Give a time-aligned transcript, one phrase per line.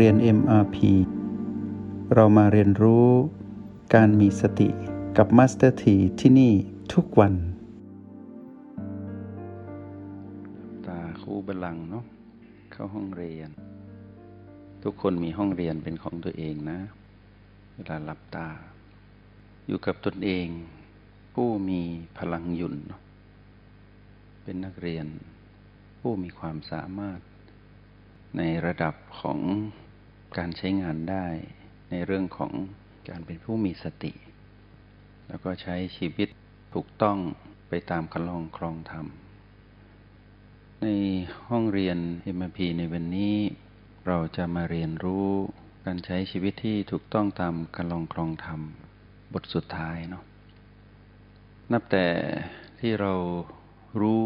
[0.00, 0.76] เรียน MRP
[2.14, 3.08] เรามาเรียนรู้
[3.94, 4.68] การมีสติ
[5.16, 6.52] กับ Master T ที่ที่นี่
[6.92, 7.34] ทุกวัน
[10.86, 12.04] ตาคู่บัลลังเนาะ
[12.72, 13.50] เข้าห้องเรียน
[14.82, 16.78] ทุกคนมีห้องเรียนเป็นของตัวเองนะ
[17.74, 18.48] เวลาหลับตา
[19.66, 20.46] อยู่กับตนเอง
[21.34, 21.80] ผู้มี
[22.18, 22.76] พลังหยุ่น
[24.42, 25.06] เป็นนักเรียน
[26.00, 27.20] ผู้มีความสามารถ
[28.36, 29.40] ในระดับของ
[30.38, 31.26] การใช้งานได้
[31.90, 32.52] ในเรื่องของ
[33.08, 34.12] การเป็นผู้มีสติ
[35.28, 36.28] แล้วก็ใช้ชีวิต
[36.74, 37.18] ถูกต้อง
[37.68, 39.06] ไปตามคันลองครองธรรม
[40.82, 40.86] ใน
[41.48, 41.98] ห้องเรียน
[42.36, 43.36] MRP ในวันนี้
[44.06, 45.28] เราจะมาเรียนรู้
[45.84, 48.60] การใช้ชีวิตที่ถูกต้องตามคันลองครองธรรม
[49.32, 50.24] บทสุดท้ายเนาะ
[51.72, 52.06] นับแต่
[52.80, 53.14] ที่เรา
[54.00, 54.24] รู้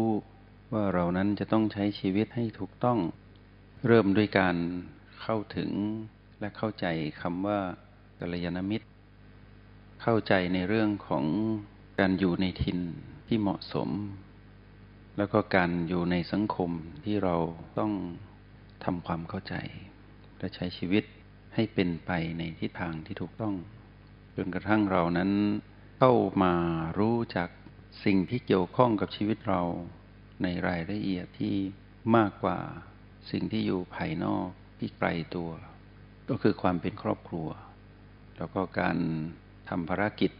[0.73, 2.99] ว่าเรานั้นจะต้องใช้ชีวิตให้ถูกต้อง
[3.87, 4.55] เริ่มด้วยการ
[5.21, 5.71] เข้าถึง
[6.39, 6.85] และเข้าใจ
[7.21, 7.59] คำว่า
[8.19, 8.87] กัลยาณมิตร
[10.01, 11.25] เข้าใจในเรื่องของ
[11.99, 12.79] การอยู่ในทิน
[13.27, 13.89] ที่เหมาะสม
[15.17, 16.71] แล้วก็การอยู่ในสังคม
[17.05, 17.35] ที่เรา
[17.79, 17.91] ต้อง
[18.83, 19.55] ทำความเข้าใจ
[20.37, 21.03] และใช้ชีวิต
[21.55, 23.55] ให้เป็นไปในทิศทางที่ถูกต้อง
[24.35, 25.31] จนกระทั่งเรานั้น
[25.99, 26.53] เข้ามา
[26.99, 27.49] รู้จัก
[28.05, 29.61] สิ่งที่เกี่ยวข้องกับชีวิตเรา
[30.43, 31.55] ในรายละเอียดที่
[32.15, 32.59] มากกว่า
[33.31, 35.49] สิ่งที่อยู่ภายนอก ที่ไกลตัว
[36.29, 37.47] ก็คือความเป็นครอบครัว
[38.37, 38.97] แล้วก็การ
[39.69, 40.31] ทำภารกิจ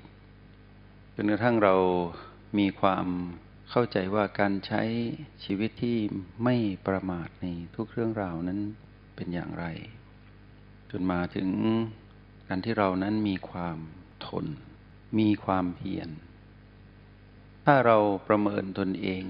[1.16, 1.76] จนกระทั่งเรา
[2.60, 3.06] มีความ
[3.70, 4.82] เข้าใจว่าการใช้
[5.44, 5.98] ชีวิตที่
[6.44, 6.56] ไม่
[6.88, 7.46] ประมาทใน
[7.76, 8.60] ทุกเรื่องราวนั้น
[9.16, 9.66] เป็นอย่างไร
[10.92, 11.50] จนมาถึง
[12.48, 13.78] การที่เรานั้นมีความ
[14.26, 14.46] ทน
[15.20, 16.10] มีความเพียร
[17.66, 19.24] ถ้าเราประเมินตนเอง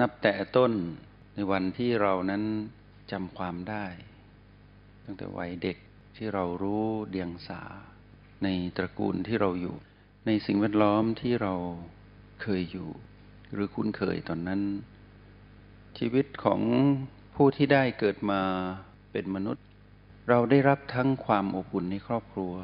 [0.00, 0.72] นับแต่ต้น
[1.34, 2.42] ในวันที่เรานั้น
[3.10, 3.86] จำความได้
[5.04, 5.76] ตั้งแต่วัยเด็ก
[6.16, 7.62] ที่เรารู้เดียงสา
[8.44, 9.76] ในตระกูลที่เราอยู่
[10.26, 11.54] ในสิ่งแวดล้อมที่เรา
[12.42, 12.90] เคยอยู่
[13.52, 14.60] หรือคุ้นเคยตอนนั้น
[15.98, 16.60] ชีวิตของ
[17.34, 18.40] ผู้ที่ได้เกิดมา
[19.12, 19.64] เป็นมนุษย์
[20.28, 22.54] เราได้รับทั้งความอบอุ่นในครอบครัว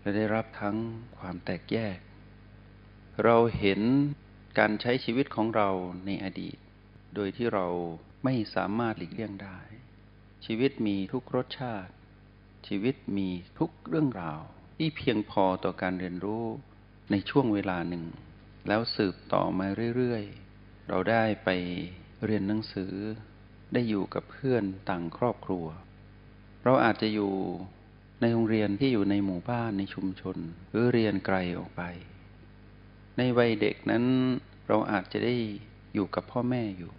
[0.00, 0.76] และได้รับทั้ง
[1.18, 1.98] ความแตกแยก
[3.24, 3.80] เราเห็น
[4.58, 5.68] การใช้ชีวิตของเรา
[6.06, 6.56] ในอดีต
[7.14, 7.66] โดยที่เรา
[8.24, 9.58] ไม่สามารถหลีกเลี่ยงได้
[10.44, 11.92] ชีวิตมีทุกรสชาติ
[12.66, 14.40] ชีวิตมีทุกเรื่องราว
[14.78, 16.44] ที่เพียงพอต่อการเรียนรู้
[17.10, 18.04] ในช่วงเวลาหนึ่ง
[18.68, 21.48] แล้วสืบต่อมาเรื่อยๆ เราได้ไป
[22.24, 22.94] เรียนหนังสือ
[23.72, 25.66] ได้อยู่กับเพื่อนต่างครอบครัว
[26.64, 27.32] เราอาจจะอยู่
[28.20, 30.36] ในโรงเรียนที่อยู่ในหมู่บ้านในชุมชน
[30.70, 31.82] หรือเรียนไกลออกไป
[33.18, 34.04] ในวัยเด็กนั้น
[34.68, 35.34] เราอาจจะได้
[35.94, 36.92] อยู่กับพ่อแม่อยู่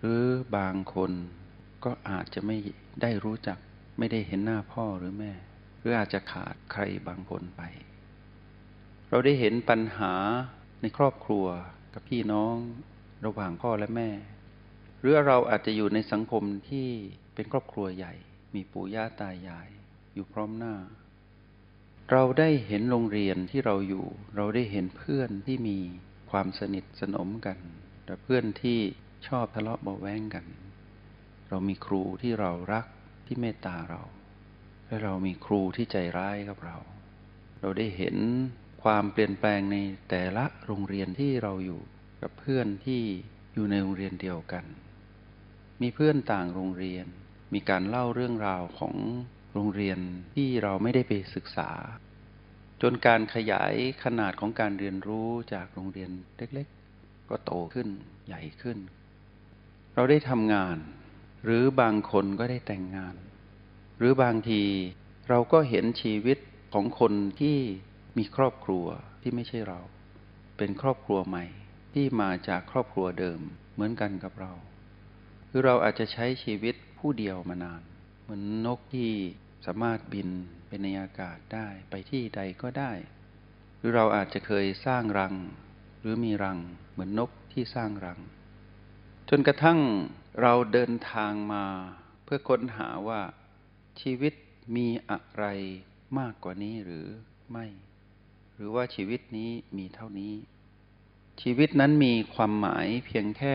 [0.00, 0.24] หรือ
[0.56, 1.12] บางคน
[1.84, 2.56] ก็อาจจะไม่
[3.02, 3.58] ได้รู้จัก
[3.98, 5.32] ไม่ได้เห็นหน้าพ่อหรือแม่
[5.80, 7.62] หรืออาจจะขาดใครบางคนไป
[9.08, 10.14] เราได้เห็นปัญหา
[10.80, 11.46] ในครอบครัว
[11.94, 12.56] กับพี่น้อง
[13.24, 14.10] ระหว่างพ่อและแม่
[15.00, 16.88] หรือเราอาจจะอยู่ในสังคมที่
[17.34, 18.14] เป็นครอบครัวใหญ่
[18.54, 19.68] มีปู่ย่าตายาย
[20.14, 20.74] อยู่พร้อมหน้า
[22.10, 24.06] เราได้เห็นโรงเรียนที่เราอยู่
[24.36, 25.78] เราได้เห็นเพื่อนที่มี
[26.30, 27.58] ความสนิทสนมกัน
[28.04, 28.80] แต่เพื่อนที่
[29.26, 30.46] ชอบทะเลาะเบาแวงกัน
[31.48, 32.86] เรามีครูที่เรารัก
[33.26, 34.02] ที่เมตตาเรา
[34.86, 36.78] และเรามีครูที่ใจร้ายกับเรา
[37.60, 38.16] เราได้เห็น
[38.82, 39.76] ความเปลี่ยนแปลงใน
[40.10, 41.80] แต่ละโรงเรียนที่เราอยู่
[42.22, 43.02] กับเพื่อนที่
[43.54, 44.64] อยู่ในโรงเรียนเดียวกัน
[45.82, 47.06] มีเพื่อนต่างโรงเรียน
[47.54, 48.94] มีการเล่าเรื่องราวของ
[49.52, 49.98] โรงเรียน
[50.34, 51.70] ที่เราไม่ได้ไปศึกษา
[52.82, 53.74] จนการขยาย
[54.04, 56.68] ขนาดของการเรียนรู้จากโรงเรียนเล็ก
[56.98, 57.88] ๆ ก็โตขึ้น
[58.26, 58.78] ใหญ่ขึ้น
[59.98, 60.76] เราได้ทำงาน
[61.44, 63.16] หรือบางคนก็ได้แต่งงาน
[63.98, 64.62] หรือบางที
[65.28, 66.38] เราก็เห็นชีวิต
[66.74, 67.58] ของคนที่
[68.18, 68.86] มีครอบครัว
[69.22, 69.80] ที่ไม่ใช่เรา
[70.58, 71.44] เป็นครอบครัวใหม่
[71.94, 73.40] ที่มาจากครอบครัวเดิม
[73.74, 74.52] เหมือนกันกับเรา
[75.48, 77.82] คือเราอาจจะใช้ชีวิตผู้เดียวมานาน
[78.22, 79.10] เหมือนนกที่
[79.66, 80.28] สามารถบิน
[80.66, 82.92] ไปในอากาศได้ไปที่ใดก็ได้
[83.78, 85.34] หรือเราอาจจะเคยสร้างรัง
[86.00, 86.58] หรือมีรัง
[86.92, 88.20] เหมือนนกที่สร้างรัง
[89.30, 89.78] จนกระทั่ง
[90.42, 91.64] เราเดินทางมา
[92.24, 93.20] เพื่อค้นหาว่า
[94.00, 94.34] ชีวิต
[94.76, 95.44] มีอะไร
[96.18, 97.06] มากกว่านี้หรือ
[97.50, 97.66] ไม่
[98.54, 100.34] หรือว่าชีวิตนี้มีเท่านี้
[101.42, 103.54] ชีวิตนั้นมีความหมายเพียงแค่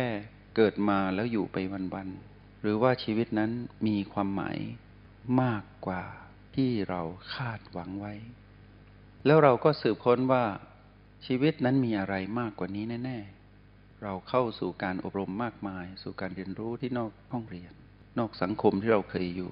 [0.55, 1.57] เกิดมาแล้วอยู่ไป
[1.93, 3.51] วันๆหรือว่าชีวิตนั้น
[3.87, 4.57] มีความหมาย
[5.41, 6.03] มากกว่า
[6.55, 7.01] ที่เรา
[7.33, 8.13] คาดหวังไว้
[9.25, 10.45] แล้วเราก็สืบค้นว่า
[11.25, 13.42] ชีวิตนั้นมีอะไรมากกว่านี้แน่ ๆ
[14.03, 17.71] เราเข้าสู่การอบรมมากมาย สู่การเรียนรู้ที่นอกห้องเรียน
[18.19, 19.51] นอกสังคมที่เราเคยอยู่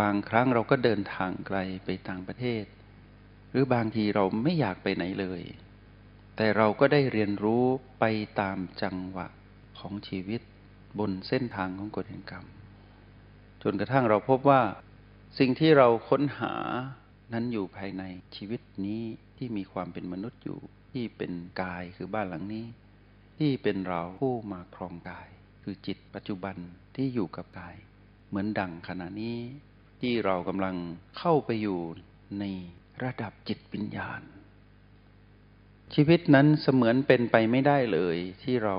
[0.00, 2.64] บางครั้งเราก็เดินทางไกลไปต่างประเทศ
[3.50, 5.42] หรือบางทีเราไม่อยากไปไหนเลย
[6.36, 7.64] แต่เราก็ได้เรียนรู้
[8.00, 8.04] ไป
[8.40, 9.26] ตามจังหวะ
[9.78, 10.40] ของชีวิต
[10.98, 12.44] บนเส้นทางของกฎแห่งกรรม
[13.62, 14.62] จนกระทั่งเราพบว่า
[15.38, 16.54] สิ่งที่เราค้นหา
[17.32, 18.02] นั้นอยู่ภายใน
[18.36, 19.02] ชีวิตนี้
[19.36, 20.58] ที่มีความเป็นมนุษย์อยู่
[20.92, 21.32] ที่เป็น
[21.62, 22.66] กายคือบ้านหลังนี้
[23.44, 25.28] ที่เป็นเราผู้มาครองกาย
[25.62, 26.56] คือจิตปัจจุบัน
[26.96, 27.76] ที่อยู่กับกาย
[28.28, 29.38] เหมือนดังขณะนี้
[30.00, 30.76] ที่เรากำลัง
[31.18, 31.80] เข้าไปอยู่
[32.40, 32.44] ใน
[33.02, 34.22] ระดับจิตวิญญาณ
[35.94, 38.76] ชีวิตนั้นเสมือนเป็นไปไม่ได้เลย ที่เรา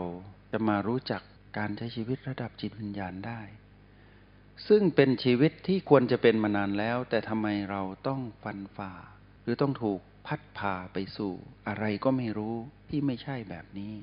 [0.51, 1.21] จะมารู้จัก
[1.57, 3.41] การใช้ชีวิตระดับจิตวิญญาณได้
[4.67, 8.93] ซึ่งเป็นชีวิตที่ควรจะเป็นมานานแล้ว แต่ทำไมเราต้องฟันฝ่า
[9.41, 11.33] หรือต้องถูกพัดพาไปสู่
[11.67, 12.55] อะไรก็ไม่รู้
[12.89, 13.93] ที่ไม่ใช่แบบนี้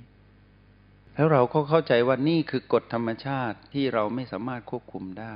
[1.19, 5.35] แล้วเราก็เข้าใจว่านี่คือกฎธรรมชาติที่เราไม่สามารถควบคุมได้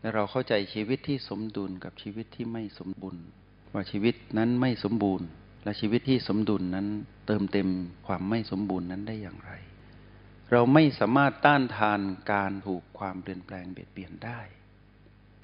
[0.00, 3.24] และเราเข้าใจชีวิตที่สมดุลกับชีวิตที่ไม่สมบูรณ์
[3.72, 5.26] ว่าชีวิตนั้นไม่สมบูรณ์
[5.64, 6.86] และชีวิตที่สมดุลนั้น
[7.26, 7.68] เติมเต็ม
[8.06, 9.52] ความไม่สมบูรณ์นั้นได้อย่างไร
[10.50, 12.00] เราไม่สามารถต้านทาน
[12.32, 14.40] การถูกความเปลี่ยนแปลงเบียดเบียนได้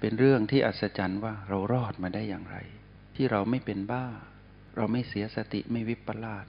[0.00, 2.56] เป็นเรื่องที่อัศจรรย์ว่าเรารอดมาได้อย่างไร
[3.16, 4.06] ที่เราไม่เป็นบ้า
[4.76, 6.46] เราไม่เสียสติไม่วิปลาส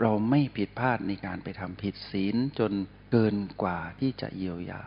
[0.00, 2.72] เราไม่ผิดพลาดในการไปทำผิดศีลจน
[3.12, 4.82] เกินกว่าที่จะเยียวยา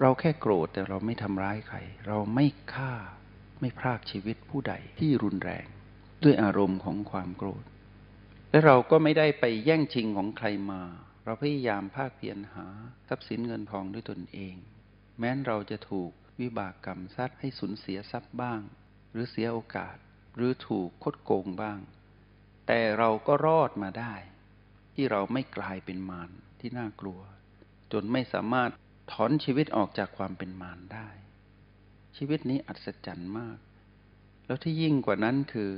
[0.00, 2.92] เราแค่โกรธแต่เราไม่ทำร้ายใคร เราไม่ฆ่า
[3.60, 5.66] ไม่พรากชีวิตผู้ใดที่รุนแรง
[6.22, 7.64] ด้วยอารมณ์ของความโกรธ
[8.50, 10.82] และเราก็ไม่ได้ไปแย่งชิงของใครมา
[11.24, 12.66] เราพยายามภาคเพียรหา
[13.08, 14.54] ทรัพย์สินเงินทองด้วยตนเอง
[15.18, 16.10] แม้นเราจะถูก
[16.40, 18.60] วิบากกรรมซัดให้สูญเสียทรัพย์บ้าง
[19.12, 19.96] หรือเสียโอกาส
[20.36, 21.78] หรือถูกคดโกงบ้าง
[22.66, 24.14] แต่เราก็รอดมาได้
[24.94, 26.30] ที่เราไม่กลายเป็นมาร
[26.60, 27.20] ที่น่ากลัว
[27.92, 28.70] จนไม่สามารถ
[29.12, 31.08] ถอนชีวิตออกจากความเป็นมารได้
[32.16, 33.58] ชีวิตนี้อัศจรรย์มาก
[34.46, 35.72] แล้วที่ยิ่งกว่านั้นคือ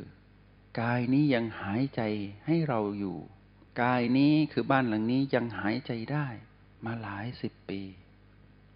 [0.80, 2.02] กายนี้ยังหายใจ
[2.46, 3.18] ให้เราอยู่
[3.82, 6.26] กายนี้คือบ้านหลังนี้ยังหายใจได้
[6.84, 7.82] มาหลายสิบปี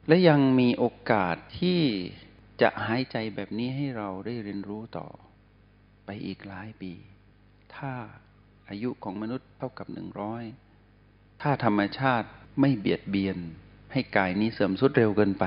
[0.08, 1.80] และยังมีโอกาสที่
[2.60, 5.08] จะหายใจแบบนี้ให้เราได้เรียนรู้ต่อ
[6.04, 6.92] ไปอีกหลายปี
[7.76, 7.92] ถ้า
[8.68, 10.44] อายุของมนุษย์เท่ากับหนึ่งร้อย
[11.42, 12.28] ถ้าธรรมชาติ
[12.60, 13.38] ไม่เบียดเบียน
[13.92, 15.44] ให้กายนี้เสื่อมสุดเร็วเกินไป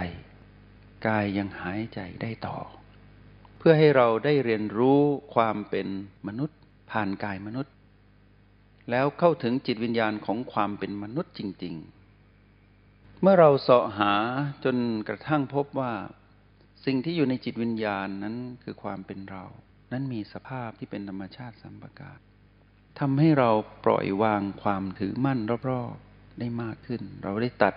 [1.07, 2.57] กายยังหายใจได้ต่อ
[3.57, 4.99] เพื่อให้เราได้เรียนรู้
[5.35, 5.87] ความเป็น
[6.27, 6.59] มนุษย์
[6.91, 7.73] ผ่านกายมนุษย์
[8.89, 11.75] แล้วเข้าถึงจิตวิญญาณของความเป็นมนุษย์จริง
[12.47, 14.13] ๆ เมื่อเราเสาะหา
[14.63, 14.75] จน
[15.07, 15.93] กระทั่งพบว่า
[16.85, 19.43] สิ่งที่อยู่ในจิตวิญญาณนั้นคือความเป็นเรา
[19.93, 22.19] นั้นมีสภาพที่เป็นธรรมชาติสัมปการ
[22.99, 23.49] ทำให้เรา
[23.85, 27.75] ปล่อยวางความถือมั่นรอบๆได้มากขึ้น เราได้ตัด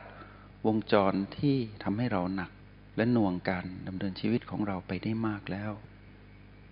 [0.67, 2.51] วงจรที่ทำให้เราหนัก
[2.97, 5.73] และหน่วงการดำเนินชีวิตของเราไปได้มากแล้ว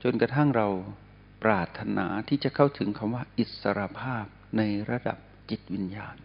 [0.03, 0.69] จนกระทั่งเรา
[1.45, 4.25] ปรารถนาที่จะเข้าถึงคำว่าอิสรภาพ
[4.57, 5.19] ในระดับ
[5.51, 6.17] จิตวิญญาณ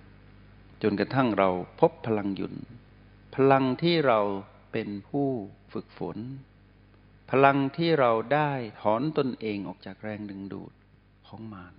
[0.81, 1.49] จนกระทั่งเรา
[1.79, 2.55] พบพลังยุน
[3.35, 4.19] พลังที่เรา
[4.71, 5.27] เป็นผู้
[5.73, 6.17] ฝึกฝน
[7.29, 10.73] พลังที่เราได้ถอนตนเองออกจากแรงดึงดูด
[11.27, 11.75] ของมาร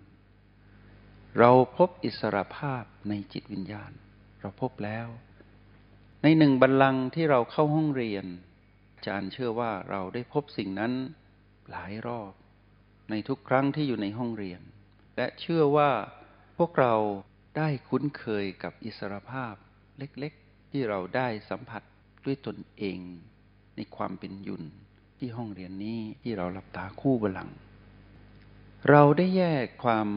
[1.38, 3.92] เราพบอิสรภาพในจิตวิญญาณ
[4.40, 5.08] เราพบแล้ว
[6.22, 8.26] ในหนึ่งบัลลังก์ที่เราเข้าห้องเรียน
[8.94, 10.92] อาจารย์เชื่อว่าเราได้พบสิ่งนั้น
[11.70, 12.32] หลายรอบ
[13.10, 14.60] ในทุกครั้งที่อยู่ในห้องเรียน
[15.16, 15.90] และเชื่อว่า
[16.58, 16.94] พวกเรา
[17.56, 19.54] ได้คุ้นเคยกับอิสรภาพ
[19.98, 21.82] เล็กๆ ที่เราได้สัมผัส
[22.24, 22.98] ด้วยตนเอง
[23.76, 24.64] ในความเป็นยุน
[25.20, 27.50] ที่ห้องเรียนนี้ที่เราหลับตาคู่บัลัง
[28.90, 30.08] เราได้แยกความ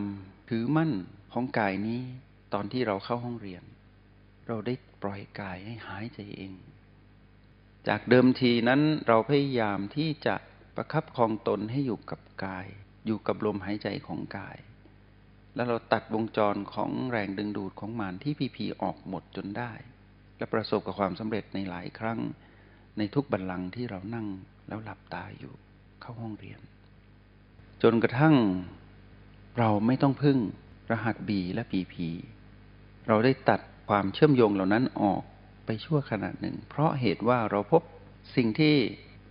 [0.50, 0.92] ถือมั่น
[1.34, 2.02] ของกายนี้
[2.54, 3.64] ตอนที่เราเข้าห้องเรียน
[4.48, 6.54] เราได้ปล่อยกายให้หายใจเอง
[7.88, 10.36] จากเดิมทีนั้นเราพยายามที่จะ
[10.76, 12.68] ประคับคองตนให้อยู่กับกาย
[13.06, 14.58] อยู่กับลมหายใจของกาย
[15.56, 19.72] แล้วเราตัดวงจรของแรงดึงดูดของมารที่พีพีออกหมดจนได้
[20.38, 22.20] และประสบกับความสำเร็จในหลายครั้ง
[22.98, 24.28] ในทุกบัลลังก์ที่เรานั่ง
[24.68, 25.54] แล้วหลับตาอยู่
[26.02, 26.60] เข้าห้องเรียน
[27.82, 28.36] จนกระทั่ง
[29.60, 30.38] เราไม่ต้องพึ่ง
[30.92, 32.08] รหัสบีและปีพี
[33.08, 33.60] เราได้ตัด
[33.90, 35.24] ความเชื่อมโยงเหล่านั้นออก
[35.66, 37.82] ไปชั่วขณะหนึ่ง เพราะเหตุว่าเราพบ
[38.36, 38.76] สิ่งที่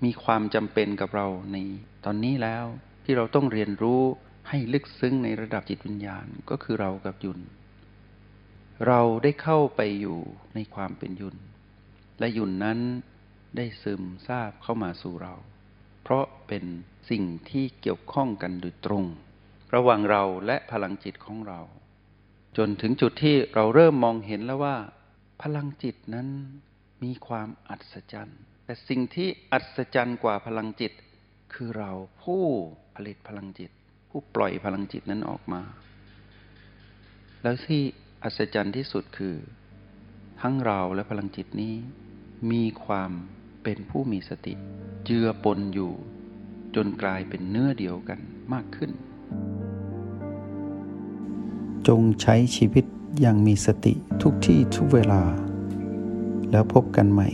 [0.05, 1.57] มีความจำเป็นกับเราใน
[2.05, 2.65] ตอนนี้แล้ว
[3.05, 4.03] ที่เราต้องเรียนรู้
[4.49, 7.41] ให้ลึกซึ้งในระดับจิตวิญญาณก็คือเรากับยุน
[8.87, 10.19] เราได้เข้าไปอยู่
[10.55, 11.37] ในความเป็นยุน
[12.19, 12.79] และยุนนั้น
[13.57, 15.35] ได้ซึมซาบเข้ามาสู่เรา
[16.03, 16.65] เพราะเป็น
[17.11, 19.05] สิ่งที่เกี่ยวข้องกันโดยตรง
[19.75, 21.61] ระหว่างเราและพลังจิตของเรา
[22.57, 24.77] จนถึงจุดที่เราเริ่มมองเห็นแล้วว่า
[25.43, 26.29] พลังจิตนั้น
[27.03, 30.93] มีความอัศจรรย์ แต่แต่สิ่งที่อัศจรรย์กว่าพลังจิต
[31.55, 31.91] คือเรา
[32.23, 32.45] ผู้
[32.95, 33.71] ผลิตพลังจิต
[34.11, 35.63] ผู้ปล่อยพลังจิตนั้นออกมา
[37.43, 37.83] แล้วที่
[38.25, 39.37] อัศจรรย์ที่สุดคือ
[40.41, 41.75] ทั้งเราและพลังจิตนี้
[42.53, 43.13] มีความ
[43.65, 44.55] เป็นผู้มีสติ
[45.05, 45.93] เจือปนอยู่
[46.75, 48.19] จนกลายเป็นเนื้อเดียวกัน
[48.53, 48.91] มากขึ้น
[51.89, 52.85] จงใช้ชีวิต
[53.21, 55.23] อย่างมีสติทุกที่ทุกเวลา
[56.51, 57.29] แล้วพบกันใหม่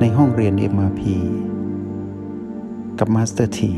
[0.00, 1.02] ในห้องเรียน MRP
[2.98, 3.72] กับมาสเตอร์ที